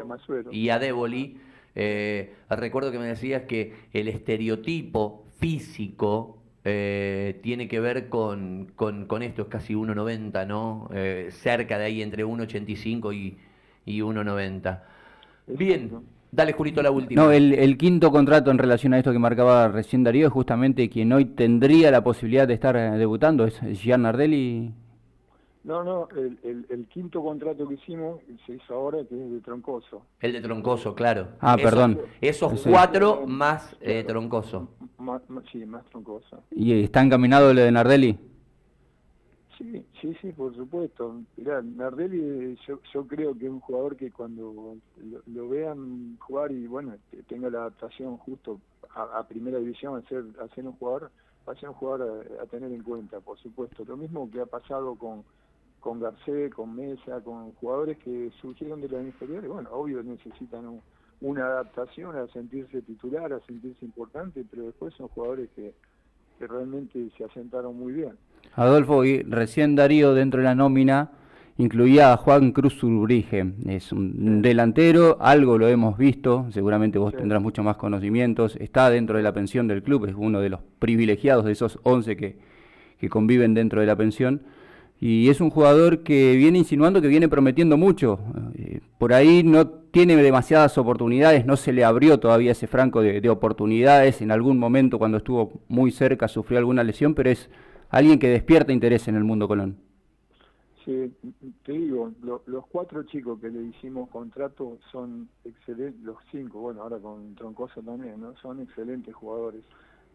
y 0.51 0.69
a 0.69 0.77
Déboli. 0.77 1.37
Recuerdo 1.75 2.91
que 2.91 2.99
me 2.99 3.07
decías 3.07 3.43
que 3.43 3.73
el 3.93 4.07
estereotipo 4.07 5.25
físico 5.39 6.41
eh, 6.63 7.39
tiene 7.41 7.67
que 7.67 7.79
ver 7.79 8.07
con, 8.09 8.71
con, 8.75 9.23
esto, 9.23 9.41
es 9.41 9.47
casi 9.47 9.73
1,90, 9.73 10.45
¿no? 10.45 10.89
Eh, 10.93 11.29
cerca 11.31 11.79
de 11.79 11.85
ahí, 11.85 12.01
entre 12.03 12.23
1,85 12.23 13.15
y, 13.15 13.37
y 13.85 14.01
1,90. 14.01 14.81
Bien, 15.47 15.91
dale 16.31 16.53
Jurito 16.53 16.83
la 16.83 16.91
última. 16.91 17.23
No, 17.23 17.31
el, 17.31 17.77
quinto 17.77 18.11
contrato 18.11 18.51
en 18.51 18.59
relación 18.59 18.93
a 18.93 18.99
esto 18.99 19.11
que 19.11 19.17
marcaba 19.17 19.69
recién 19.69 20.03
Darío 20.03 20.27
es 20.27 20.33
justamente 20.33 20.87
quien 20.87 21.11
hoy 21.13 21.25
tendría 21.25 21.89
la 21.89 22.03
posibilidad 22.03 22.47
de 22.47 22.53
estar 22.53 22.75
eh, 22.75 22.91
debutando, 22.91 23.45
es 23.45 23.59
Gian 23.81 24.03
Nardelli. 24.03 24.71
No, 25.63 25.83
no, 25.83 26.07
el, 26.15 26.65
el, 26.69 26.87
quinto 26.87 27.21
contrato 27.21 27.67
que 27.67 27.75
hicimos 27.75 28.19
se 28.47 28.53
hizo 28.53 28.73
ahora, 28.73 29.05
que 29.05 29.13
es 29.13 29.31
de 29.31 29.41
Troncoso. 29.41 30.01
El 30.19 30.33
de 30.33 30.41
Troncoso, 30.41 30.95
claro. 30.95 31.27
Ah, 31.39 31.55
perdón. 31.55 32.01
Esos 32.19 32.63
cuatro 32.67 33.27
más 33.27 33.77
eh, 33.79 34.03
Troncoso. 34.03 34.69
sí, 35.51 35.63
más 35.65 35.85
Troncoso. 35.85 36.43
¿Y 36.49 36.83
está 36.83 37.03
encaminado 37.03 37.53
lo 37.53 37.61
de 37.61 37.71
Nardelli? 37.71 38.17
Sí, 39.55 39.85
sí, 40.01 40.17
sí, 40.19 40.31
por 40.31 40.55
supuesto. 40.55 41.21
Mirá, 41.37 41.61
Nardelli 41.61 42.57
yo, 42.67 42.79
yo 42.91 43.05
creo 43.05 43.37
que 43.37 43.45
es 43.45 43.51
un 43.51 43.59
jugador 43.59 43.95
que 43.95 44.09
cuando 44.09 44.77
lo, 45.27 45.49
vean 45.49 46.17
jugar 46.19 46.51
y 46.51 46.65
bueno, 46.65 46.95
tenga 47.27 47.51
la 47.51 47.59
adaptación 47.59 48.17
justo 48.17 48.59
a, 48.95 49.23
primera 49.27 49.59
división, 49.59 49.95
a 49.95 50.09
ser, 50.09 50.23
a 50.43 50.47
ser 50.55 50.65
un 50.65 50.73
jugador, 50.73 51.11
va 51.47 51.53
a 51.53 51.55
ser 51.55 51.69
un 51.69 51.75
jugador 51.75 52.27
a 52.41 52.45
tener 52.47 52.71
en 52.71 52.81
cuenta, 52.81 53.19
por 53.19 53.37
supuesto. 53.37 53.85
Lo 53.85 53.95
mismo 53.95 54.27
que 54.31 54.41
ha 54.41 54.47
pasado 54.47 54.95
con 54.95 55.23
con 55.81 55.99
Garcés, 55.99 56.53
con 56.53 56.75
Mesa, 56.75 57.19
con 57.21 57.51
jugadores 57.53 57.97
que 57.97 58.31
surgieron 58.39 58.81
de 58.81 58.87
las 58.87 59.03
inferiores, 59.03 59.49
bueno, 59.49 59.69
obvio 59.73 60.01
necesitan 60.03 60.79
una 61.19 61.45
adaptación 61.45 62.15
a 62.15 62.27
sentirse 62.27 62.81
titular, 62.83 63.33
a 63.33 63.39
sentirse 63.41 63.83
importante, 63.83 64.45
pero 64.49 64.67
después 64.67 64.93
son 64.93 65.07
jugadores 65.09 65.49
que, 65.55 65.73
realmente 66.39 67.11
se 67.15 67.23
asentaron 67.23 67.77
muy 67.77 67.93
bien. 67.93 68.13
Adolfo, 68.55 69.05
y 69.05 69.21
recién 69.21 69.75
Darío 69.75 70.15
dentro 70.15 70.39
de 70.39 70.45
la 70.45 70.55
nómina 70.55 71.11
incluía 71.59 72.13
a 72.13 72.17
Juan 72.17 72.51
Cruz 72.51 72.81
Urbrige, 72.81 73.53
es 73.67 73.91
un 73.91 74.41
delantero, 74.41 75.17
algo 75.21 75.59
lo 75.59 75.67
hemos 75.67 75.99
visto, 75.99 76.47
seguramente 76.49 76.97
vos 76.97 77.13
tendrás 77.13 77.43
mucho 77.43 77.61
más 77.61 77.77
conocimientos, 77.77 78.55
está 78.55 78.89
dentro 78.89 79.17
de 79.17 79.23
la 79.23 79.33
pensión 79.33 79.67
del 79.67 79.83
club, 79.83 80.07
es 80.07 80.15
uno 80.17 80.39
de 80.39 80.49
los 80.49 80.61
privilegiados 80.79 81.45
de 81.45 81.51
esos 81.51 81.77
11 81.83 82.17
que, 82.17 82.39
que 82.97 83.07
conviven 83.07 83.53
dentro 83.53 83.81
de 83.81 83.85
la 83.85 83.95
pensión 83.95 84.41
y 85.03 85.29
es 85.29 85.41
un 85.41 85.49
jugador 85.49 86.03
que 86.03 86.35
viene 86.35 86.59
insinuando 86.59 87.01
que 87.01 87.07
viene 87.07 87.27
prometiendo 87.27 87.75
mucho. 87.75 88.19
Eh, 88.53 88.81
por 88.99 89.13
ahí 89.13 89.41
no 89.41 89.67
tiene 89.67 90.15
demasiadas 90.15 90.77
oportunidades, 90.77 91.43
no 91.43 91.57
se 91.57 91.73
le 91.73 91.83
abrió 91.83 92.19
todavía 92.19 92.51
ese 92.51 92.67
franco 92.67 93.01
de, 93.01 93.27
oportunidades. 93.27 94.21
En 94.21 94.29
algún 94.29 94.59
momento, 94.59 94.99
cuando 94.99 95.17
estuvo 95.17 95.53
muy 95.67 95.91
cerca, 95.91 96.27
sufrió 96.27 96.59
alguna 96.59 96.83
lesión, 96.83 97.15
pero 97.15 97.31
es 97.31 97.49
alguien 97.89 98.19
que 98.19 98.29
despierta 98.29 98.71
interés 98.71 99.07
en 99.07 99.15
el 99.15 99.23
mundo 99.23 99.47
Colón. 99.47 99.75
Sí, 100.85 101.11
te 101.65 101.71
digo, 101.73 102.11
los 102.45 102.67
cuatro 102.67 103.01
chicos 103.03 103.39
que 103.41 103.49
le 103.49 103.63
hicimos 103.63 104.07
contrato 104.09 104.77
son 104.91 105.29
excelentes, 105.43 105.99
los 106.03 106.17
cinco, 106.31 106.59
bueno, 106.59 106.83
ahora 106.83 106.99
con 106.99 107.33
Troncoso 107.33 107.81
también, 107.81 108.21
¿no? 108.21 108.35
Son 108.37 108.59
excelentes 108.61 109.15
jugadores. 109.15 109.63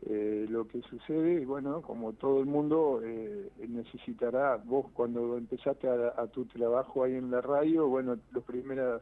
Eh, 0.02 0.46
lo 0.48 0.68
que 0.68 0.82
sucede, 0.82 1.44
bueno, 1.46 1.82
como 1.82 2.12
todo 2.12 2.40
el 2.40 2.46
mundo 2.46 3.00
eh, 3.02 3.50
necesitará, 3.66 4.56
vos 4.56 4.86
cuando 4.92 5.36
empezaste 5.36 5.88
a, 5.88 6.26
tu 6.28 6.44
trabajo 6.44 7.02
ahí 7.02 7.14
en 7.14 7.30
la 7.30 7.40
radio, 7.40 7.88
bueno, 7.88 8.16
los 8.30 8.44
primeras, 8.44 9.00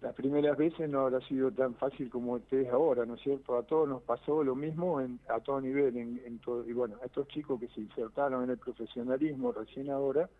las 0.00 0.14
primeras 0.14 0.56
veces 0.56 0.88
no 0.88 1.00
habrá 1.00 1.20
sido 1.26 1.50
tan 1.50 1.74
fácil 1.74 2.08
como 2.08 2.38
este 2.38 2.62
es 2.62 2.68
ahora, 2.70 3.04
¿no 3.04 3.14
es 3.14 3.20
cierto? 3.22 3.58
A 3.58 3.64
todos 3.64 3.88
nos 3.88 4.02
pasó 4.02 4.42
lo 4.42 4.54
mismo 4.54 5.00
en, 5.00 5.18
a 5.28 5.40
todo 5.40 5.60
nivel, 5.60 5.96
en 5.96 6.38
todo, 6.38 6.66
y 6.66 6.72
bueno, 6.72 6.96
estos 7.04 7.28
chicos 7.28 7.60
que 7.60 7.68
se 7.68 7.80
insertaron 7.80 8.44
en 8.44 8.50
el 8.50 8.58
profesionalismo 8.58 9.52
recién 9.52 9.90
ahora 9.90 10.30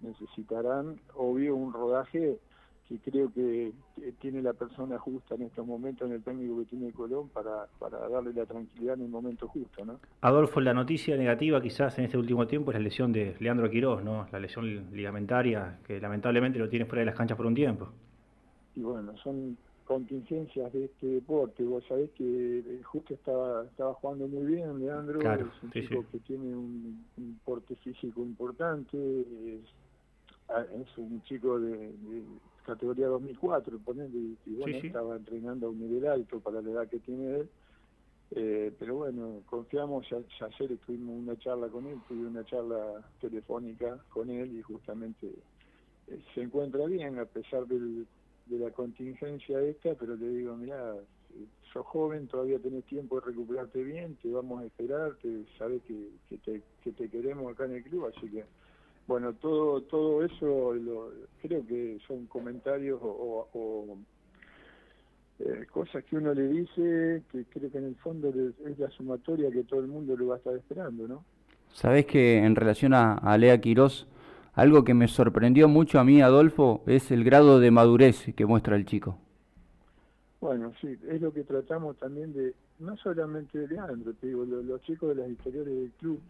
necesitarán, 0.00 1.00
obvio, 1.14 1.54
un 1.54 1.72
rodaje 1.72 2.38
que 2.90 3.10
creo 3.10 3.32
que, 3.32 3.72
tiene 4.18 4.42
la 4.42 4.52
persona 4.52 4.98
justa 4.98 5.36
en 5.36 5.42
estos 5.42 5.64
momentos 5.64 6.08
en 6.08 6.14
el 6.14 6.22
técnico 6.22 6.58
que 6.58 6.64
tiene 6.64 6.90
Colón 6.92 7.28
para, 7.28 7.66
para 7.78 8.08
darle 8.08 8.32
la 8.32 8.44
tranquilidad 8.44 8.94
en 8.94 9.02
el 9.02 9.08
momento 9.08 9.46
justo. 9.46 9.84
¿no? 9.84 10.00
Adolfo, 10.22 10.60
la 10.60 10.74
noticia 10.74 11.16
negativa 11.16 11.62
quizás 11.62 11.96
en 11.98 12.06
este 12.06 12.18
último 12.18 12.46
tiempo 12.48 12.72
es 12.72 12.78
la 12.78 12.82
lesión 12.82 13.12
de 13.12 13.36
Leandro 13.38 13.70
Quirós, 13.70 14.02
¿no? 14.02 14.26
la 14.32 14.40
lesión 14.40 14.90
ligamentaria 14.92 15.78
que 15.86 16.00
lamentablemente 16.00 16.58
lo 16.58 16.68
tiene 16.68 16.86
fuera 16.86 17.00
de 17.00 17.06
las 17.06 17.14
canchas 17.14 17.36
por 17.36 17.46
un 17.46 17.54
tiempo. 17.54 17.88
Y 18.74 18.80
bueno, 18.80 19.16
son 19.18 19.56
contingencias 19.84 20.72
de 20.72 20.86
este 20.86 21.06
deporte. 21.06 21.62
Vos 21.62 21.84
sabés 21.86 22.10
que 22.10 22.58
eh, 22.58 22.82
justo 22.82 23.14
estaba, 23.14 23.64
estaba 23.64 23.94
jugando 23.94 24.26
muy 24.26 24.46
bien, 24.46 24.80
Leandro, 24.80 25.20
es 25.20 25.62
un 25.62 25.70
chico 25.70 26.04
que 26.10 26.18
tiene 26.20 26.56
un, 26.56 27.04
porte 27.44 27.76
físico 27.76 28.22
importante, 28.22 28.96
es, 28.96 29.60
ah, 30.48 30.64
un 30.96 31.22
chico 31.22 31.60
de 31.60 31.92
categoría 32.74 33.08
2004, 33.08 33.80
y, 34.12 34.38
y 34.46 34.54
bueno, 34.54 34.76
estaba 34.76 35.16
entrenando 35.16 35.66
a 35.66 35.70
un 35.70 35.80
nivel 35.80 36.06
alto 36.06 36.40
para 36.40 36.62
la 36.62 36.70
edad 36.70 36.88
que 36.88 36.98
tiene 37.00 37.36
él. 37.36 37.48
Eh, 38.32 38.72
pero 38.78 38.94
bueno, 38.96 39.42
confiamos, 39.46 40.06
ya, 40.08 40.18
ayer 40.46 40.78
tuvimos 40.86 41.18
una 41.18 41.36
charla 41.38 41.68
con 41.68 41.86
él, 41.86 41.98
tuve 42.06 42.28
una 42.28 42.44
charla 42.44 43.04
telefónica 43.20 43.98
con 44.08 44.30
él 44.30 44.56
y 44.56 44.62
justamente 44.62 45.26
eh, 46.06 46.22
se 46.32 46.42
encuentra 46.42 46.86
bien 46.86 47.18
a 47.18 47.24
pesar 47.24 47.66
del, 47.66 48.06
de 48.46 48.58
la 48.58 48.70
contingencia 48.70 49.60
esta, 49.62 49.94
pero 49.94 50.14
le 50.14 50.28
digo, 50.28 50.56
mira, 50.56 50.94
sos 51.72 51.86
joven, 51.86 52.28
todavía 52.28 52.60
tenés 52.60 52.84
tiempo 52.84 53.18
de 53.18 53.26
recuperarte 53.26 53.82
bien, 53.82 54.16
te 54.22 54.30
vamos 54.30 54.62
a 54.62 54.66
esperar, 54.66 55.16
te, 55.16 55.44
sabes 55.58 55.82
que, 55.82 56.10
que, 56.28 56.38
te, 56.38 56.62
que 56.84 56.92
te 56.92 57.08
queremos 57.08 57.52
acá 57.52 57.64
en 57.64 57.74
el 57.74 57.82
club, 57.82 58.06
así 58.06 58.30
que 58.30 58.44
bueno, 59.10 59.32
todo 59.32 59.80
todo 59.82 60.24
eso 60.24 60.76
creo 61.42 61.66
que 61.66 61.98
son 62.06 62.26
comentarios 62.26 63.00
o, 63.02 63.98
eh, 65.40 65.66
cosas 65.68 66.04
que 66.04 66.16
uno 66.16 66.32
le 66.32 66.46
dice 66.46 67.24
que 67.32 67.44
creo 67.46 67.72
que 67.72 67.78
en 67.78 67.86
el 67.86 67.96
fondo 67.96 68.28
es 68.28 68.78
la 68.78 68.88
sumatoria 68.90 69.50
que 69.50 69.64
todo 69.64 69.80
el 69.80 69.88
mundo 69.88 70.16
lo 70.16 70.28
va 70.28 70.36
a 70.36 70.38
estar 70.38 70.54
esperando, 70.54 71.08
¿no? 71.08 71.24
Sabés 71.72 72.06
que 72.06 72.36
en 72.36 72.54
relación 72.54 72.94
a, 72.94 73.14
a 73.14 73.36
Lea 73.36 73.60
Quirós, 73.60 74.06
algo 74.52 74.84
que 74.84 74.94
me 74.94 75.08
sorprendió 75.08 75.66
mucho 75.66 75.98
a 75.98 76.04
mí, 76.04 76.22
Adolfo, 76.22 76.84
es 76.86 77.10
el 77.10 77.24
grado 77.24 77.58
de 77.58 77.72
madurez 77.72 78.32
que 78.36 78.46
muestra 78.46 78.76
el 78.76 78.84
chico. 78.84 79.18
Bueno, 80.40 80.72
sí, 80.80 80.96
es 81.08 81.20
lo 81.20 81.32
que 81.32 81.42
tratamos 81.42 81.96
también 81.96 82.32
de, 82.32 82.54
no 82.78 82.96
solamente 82.98 83.58
de 83.58 83.66
Leandro, 83.66 84.12
te 84.14 84.28
digo, 84.28 84.44
los, 84.44 84.80
chicos 84.82 85.08
de 85.08 85.22
las 85.22 85.28
interiores 85.28 85.74
del 85.74 85.90
club 85.98 86.20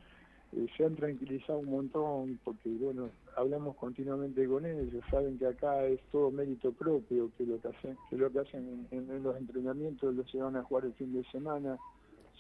eh, 0.53 0.67
se 0.77 0.85
han 0.85 0.97
tranquilizado 0.97 1.61
un 1.61 1.71
montón 1.71 2.41
porque, 2.43 2.71
bueno, 2.71 3.11
hablamos 3.37 3.77
continuamente 3.77 4.47
con 4.49 4.67
ellos, 4.67 4.89
saben 5.09 5.39
que 5.39 5.47
acá 5.47 5.85
es 5.85 6.01
todo 6.11 6.31
mérito 6.33 6.73
propio, 6.73 7.31
que 7.39 7.47
lo 7.47 7.61
que 7.61 7.69
hacen, 7.69 7.97
que 8.09 8.17
lo 8.17 8.31
que 8.33 8.41
hacen 8.41 8.87
en, 8.91 9.23
los 9.23 9.37
entrenamientos 9.37 10.15
los 10.15 10.33
llevan 10.33 10.57
a 10.57 10.65
jugar 10.65 10.87
el 10.87 10.95
fin 10.95 11.13
de 11.13 11.23
semana, 11.31 11.79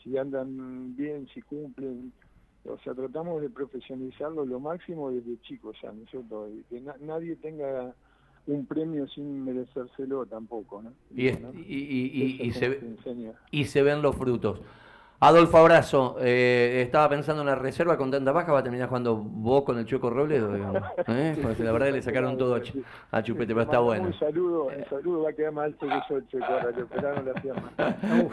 si 0.03 0.19
andan 0.19 0.97
bien, 0.97 1.29
si 1.33 1.41
cumplen, 1.43 2.13
o 2.65 2.77
sea, 2.79 2.95
tratamos 2.95 3.43
de 3.43 3.51
profesionalizarlo 3.51 4.45
lo 4.45 4.59
máximo 4.59 5.11
desde 5.13 5.41
chicos 5.43 5.77
ya, 5.81 5.93
¿no 5.93 6.03
es 6.03 6.11
cierto? 6.11 6.49
Y 6.49 6.65
que 6.65 6.81
nadie 7.01 7.37
tenga 7.37 7.95
un 8.49 8.67
premio 8.67 9.07
sin 9.07 9.45
merecérselo 9.45 10.27
tampoco, 10.27 10.83
¿no? 10.83 10.93
Y, 11.15 11.29
y, 11.29 12.53
se, 12.53 12.81
y 13.53 13.65
se 13.65 13.83
ven 13.83 14.03
los 14.03 14.17
frutos. 14.17 14.61
Adolfo 15.23 15.59
Abrazo, 15.59 16.17
eh, 16.19 16.81
estaba 16.83 17.11
pensando 17.11 17.43
en 17.43 17.49
la 17.49 17.55
reserva 17.55 17.99
con 17.99 18.11
tanta 18.11 18.33
baja, 18.33 18.53
va 18.53 18.61
a 18.61 18.63
terminar 18.63 18.89
jugando 18.89 19.17
vos 19.17 19.65
con 19.65 19.79
el 19.79 19.85
Chueco 19.85 20.09
Robledo, 20.09 20.57
¿eh? 20.57 21.37
Porque 21.43 21.63
la 21.63 21.73
verdad 21.73 21.89
que 21.89 21.93
le 21.93 22.01
sacaron 22.01 22.39
todo 22.39 22.55
a, 22.55 23.23
Chupete, 23.23 23.49
pero 23.49 23.61
está 23.61 23.81
bueno. 23.81 24.07
Un 24.07 24.19
saludo, 24.19 24.71
un 24.75 24.85
saludo, 24.89 25.25
va 25.25 25.29
a 25.29 25.33
quedar 25.35 25.53
más 25.53 25.67
alto 25.67 25.87
que 25.87 26.01
yo 26.09 26.17
el 26.17 26.27
Chueco, 26.29 26.47
ahora 26.47 26.71
le 26.71 26.83
operaron 26.85 27.27
la 27.27 27.35
pierna. 27.35 27.73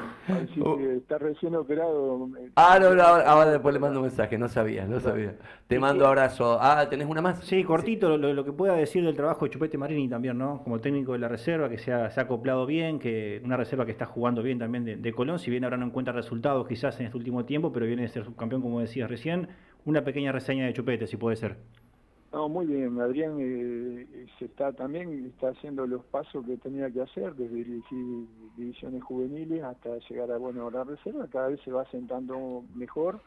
Uf, 0.63 0.79
está 0.79 1.17
recién 1.17 1.55
operado. 1.55 2.29
Eh, 2.39 2.51
ah, 2.55 2.77
no, 2.79 2.95
no, 2.95 3.03
ahora, 3.03 3.51
después 3.51 3.73
le 3.73 3.81
mando 3.81 3.99
un 3.99 4.05
mensaje, 4.05 4.37
no 4.37 4.47
sabía, 4.47 4.85
no 4.85 5.01
sabía. 5.01 5.35
Te 5.67 5.79
mando 5.79 6.07
abrazo. 6.07 6.57
Ah, 6.61 6.87
¿tenés 6.89 7.07
una 7.09 7.21
más? 7.21 7.39
Sí, 7.39 7.65
cortito, 7.65 8.17
Lo, 8.17 8.45
que 8.45 8.53
pueda 8.53 8.75
decir 8.75 9.03
del 9.03 9.17
trabajo 9.17 9.43
de 9.43 9.51
Chupete 9.51 9.77
Marini 9.77 10.07
también, 10.07 10.37
¿no? 10.37 10.63
Como 10.63 10.79
técnico 10.79 11.11
de 11.11 11.19
la 11.19 11.27
reserva, 11.27 11.67
que 11.67 11.79
se 11.79 11.91
ha, 11.91 12.09
se 12.11 12.21
ha 12.21 12.23
acoplado 12.23 12.65
bien, 12.65 12.97
que 12.97 13.41
una 13.43 13.57
reserva 13.57 13.85
que 13.85 13.91
está 13.91 14.05
jugando 14.05 14.41
bien 14.41 14.57
también 14.57 14.85
de, 14.85 14.95
de 14.95 15.11
Colón, 15.11 15.37
si 15.37 15.51
bien 15.51 15.65
ahora 15.65 15.75
no 15.75 15.87
encuentra 15.87 16.13
resultados 16.13 16.65
que 16.65 16.76
quizás 16.77 16.99
en 16.99 17.07
este 17.07 17.17
último 17.17 17.43
tiempo, 17.43 17.71
pero 17.73 17.87
viene 17.87 18.03
de 18.03 18.07
ser 18.07 18.23
subcampeón, 18.23 18.61
como 18.61 18.79
decías 18.79 19.09
recién. 19.09 19.47
Una 19.85 20.03
pequeña 20.03 20.31
reseña 20.31 20.67
de 20.67 20.73
Chupete, 20.73 21.07
si 21.07 21.17
puede 21.17 21.35
ser. 21.35 21.57
No, 22.31 22.47
muy 22.47 22.67
bien, 22.67 22.99
Adrián 23.01 23.37
eh, 23.39 24.27
se 24.37 24.45
está 24.45 24.73
también 24.73 25.25
está 25.25 25.49
haciendo 25.49 25.87
los 25.87 26.03
pasos 26.05 26.45
que 26.45 26.57
tenía 26.57 26.91
que 26.91 27.01
hacer, 27.01 27.33
desde 27.33 27.55
dirigir 27.55 28.27
divisiones 28.57 29.01
juveniles 29.01 29.63
hasta 29.63 29.97
llegar 30.09 30.29
a 30.31 30.37
bueno 30.37 30.69
la 30.69 30.83
reserva, 30.83 31.25
cada 31.31 31.47
vez 31.47 31.61
se 31.63 31.71
va 31.71 31.89
sentando 31.89 32.63
mejor, 32.75 33.21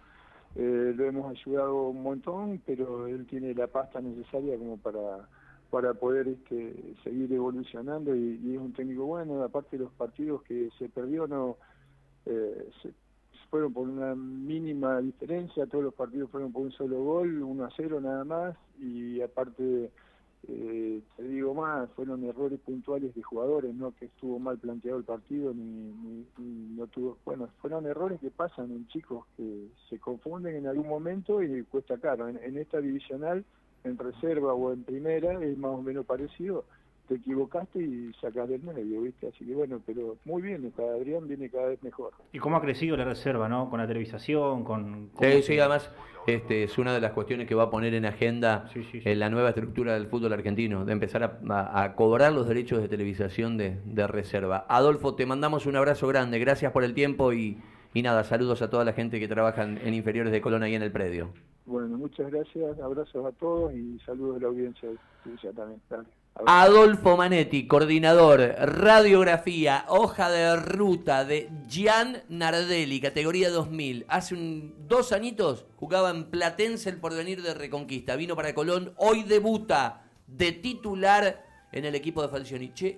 eh, 0.55 0.93
lo 0.95 1.07
hemos 1.07 1.31
ayudado 1.31 1.89
un 1.89 2.03
montón, 2.03 2.63
pero 2.65 3.09
él 3.09 3.27
tiene 3.27 3.55
la 3.55 3.67
pasta 3.67 4.01
necesaria 4.01 4.57
como 4.59 4.77
para 4.77 5.29
para 5.71 5.95
poder 5.95 6.29
este, 6.29 6.95
seguir 7.05 7.33
evolucionando 7.33 8.15
y, 8.15 8.55
es 8.55 8.61
un 8.61 8.73
técnico 8.73 9.07
bueno, 9.07 9.43
aparte 9.43 9.79
de 9.79 9.85
los 9.85 9.93
partidos 9.93 10.43
que 10.43 10.69
se 10.79 10.89
perdió, 10.89 11.27
no 11.27 11.57
eh, 12.27 12.69
fueron 13.51 13.73
por 13.73 13.89
una 13.89 14.15
mínima 14.15 15.01
diferencia, 15.01 15.67
todos 15.67 15.85
los 15.85 15.95
partidos 15.95 16.31
fueron 16.31 16.53
por 16.53 16.63
un 16.63 16.73
solo 16.73 17.03
gol, 17.03 17.43
1 17.43 17.65
a 17.65 17.71
0 17.77 18.01
nada 18.01 18.25
más, 18.25 18.57
y 18.79 19.21
aparte, 19.21 19.91
eh, 20.47 21.03
te 21.17 21.23
digo 21.25 21.53
más, 21.53 21.91
fueron 21.91 22.25
errores 22.25 22.61
puntuales 22.61 23.13
de 23.15 23.23
jugadores, 23.23 23.75
no 23.75 23.93
que 23.97 24.07
estuvo 24.07 24.39
mal 24.39 24.57
planteado 24.59 24.99
el 24.99 25.05
partido, 25.05 25.53
ni, 25.53 26.25
no 26.77 26.87
tuvo, 26.87 27.19
bueno, 27.25 27.49
fueron 27.61 27.87
errores 27.87 28.21
que 28.21 28.31
pasan 28.31 28.71
en 28.71 28.87
chicos 28.87 29.27
que 29.37 29.67
se 29.89 29.99
confunden 29.99 30.55
en 30.55 30.69
algún 30.69 30.89
momento 30.89 31.43
y 31.43 31.65
cuesta 31.65 31.99
caro. 31.99 32.29
En, 32.29 32.57
esta 32.57 32.81
divisional, 32.81 33.45
en 33.83 33.99
reserva 33.99 34.55
o 34.55 34.73
en 34.73 34.85
primera, 34.85 35.43
es 35.43 35.59
más 35.59 35.73
o 35.73 35.83
menos 35.83 36.07
parecido 36.07 36.65
te 37.11 37.17
equivocaste 37.17 37.83
y 37.83 38.13
sacás 38.21 38.49
del 38.49 38.63
medio, 38.63 39.01
¿viste? 39.01 39.27
Así 39.27 39.45
que 39.45 39.53
bueno, 39.53 39.83
pero 39.85 40.17
muy 40.25 40.43
bien, 40.43 40.73
cada 40.77 40.95
Adrián 40.95 41.27
viene 41.27 41.51
cada 41.51 41.67
vez 41.67 41.83
mejor. 41.83 42.13
¿Y 42.33 42.39
cómo 42.39 42.57
ha 42.57 42.61
crecido 42.61 42.97
la 42.97 43.05
reserva, 43.05 43.49
no? 43.49 43.69
Con 43.69 43.81
la 43.81 43.89
televisación, 43.89 44.63
con... 44.63 45.11
Sí, 45.21 45.43
sí, 45.43 45.59
además 45.59 45.91
este, 46.29 46.63
es 46.63 46.79
una 46.79 46.95
de 46.95 47.01
las 47.01 47.11
cuestiones 47.11 47.49
que 47.49 47.57
va 47.57 47.65
a 47.65 47.71
poner 47.71 47.95
en 47.95 48.07
agenda 48.07 48.71
en 48.93 49.19
la 49.19 49.29
nueva 49.29 49.49
estructura 49.49 49.95
del 49.95 50.07
fútbol 50.07 50.35
argentino, 50.35 50.85
de 50.85 50.93
empezar 50.93 51.41
a, 51.51 51.95
cobrar 51.97 52.33
los 52.33 52.47
derechos 52.47 52.81
de 52.81 52.87
televisación 52.87 53.57
de, 53.57 54.07
reserva. 54.07 54.65
Adolfo, 54.69 55.17
te 55.17 55.27
mandamos 55.27 55.67
un 55.67 55.75
abrazo 55.75 56.07
grande, 56.07 56.39
gracias 56.39 56.71
por 56.71 56.85
el 56.85 56.95
tiempo 56.95 57.33
y, 57.33 57.59
nada, 57.93 58.23
saludos 58.23 58.63
a 58.63 58.71
toda 58.71 58.85
la 58.85 58.93
gente 58.93 59.19
que 59.19 59.27
trabaja 59.27 59.65
en, 59.65 59.95
inferiores 59.95 60.33
de 60.33 60.41
Colón 60.41 60.63
ahí 60.63 60.77
en 60.77 60.83
el 60.83 60.93
predio. 60.93 61.33
Bueno, 61.67 61.99
muchas 61.99 62.31
gracias, 62.31 62.79
abrazos 62.79 63.27
a 63.27 63.33
todos 63.33 63.75
y 63.75 63.99
saludos 64.07 64.37
de 64.37 64.41
la 64.43 64.47
audiencia 64.47 64.91
también. 65.57 65.81
Adolfo 66.35 67.17
Manetti, 67.17 67.67
coordinador, 67.67 68.41
radiografía, 68.41 69.85
hoja 69.89 70.31
de 70.31 70.57
ruta 70.57 71.25
de 71.25 71.51
Gian 71.69 72.23
Nardelli, 72.29 73.01
categoría 73.01 73.51
2000. 73.51 74.07
Hace 74.09 74.37
dos 74.89 75.13
añitos 75.13 75.67
jugaba 75.77 76.11
en 76.11 76.31
Platense 76.31 76.89
el 76.89 76.97
porvenir 76.99 77.43
de 77.43 77.53
Reconquista. 77.53 78.17
Vino 78.17 78.37
para 78.37 78.55
Colón, 78.55 78.95
hoy 78.97 79.23
debuta 79.23 80.05
de 80.27 80.53
titular 80.53 81.45
en 81.73 81.85
el 81.85 81.95
equipo 81.95 82.23
de 82.23 82.29
Falcioni. 82.29 82.73
Che, 82.73 82.97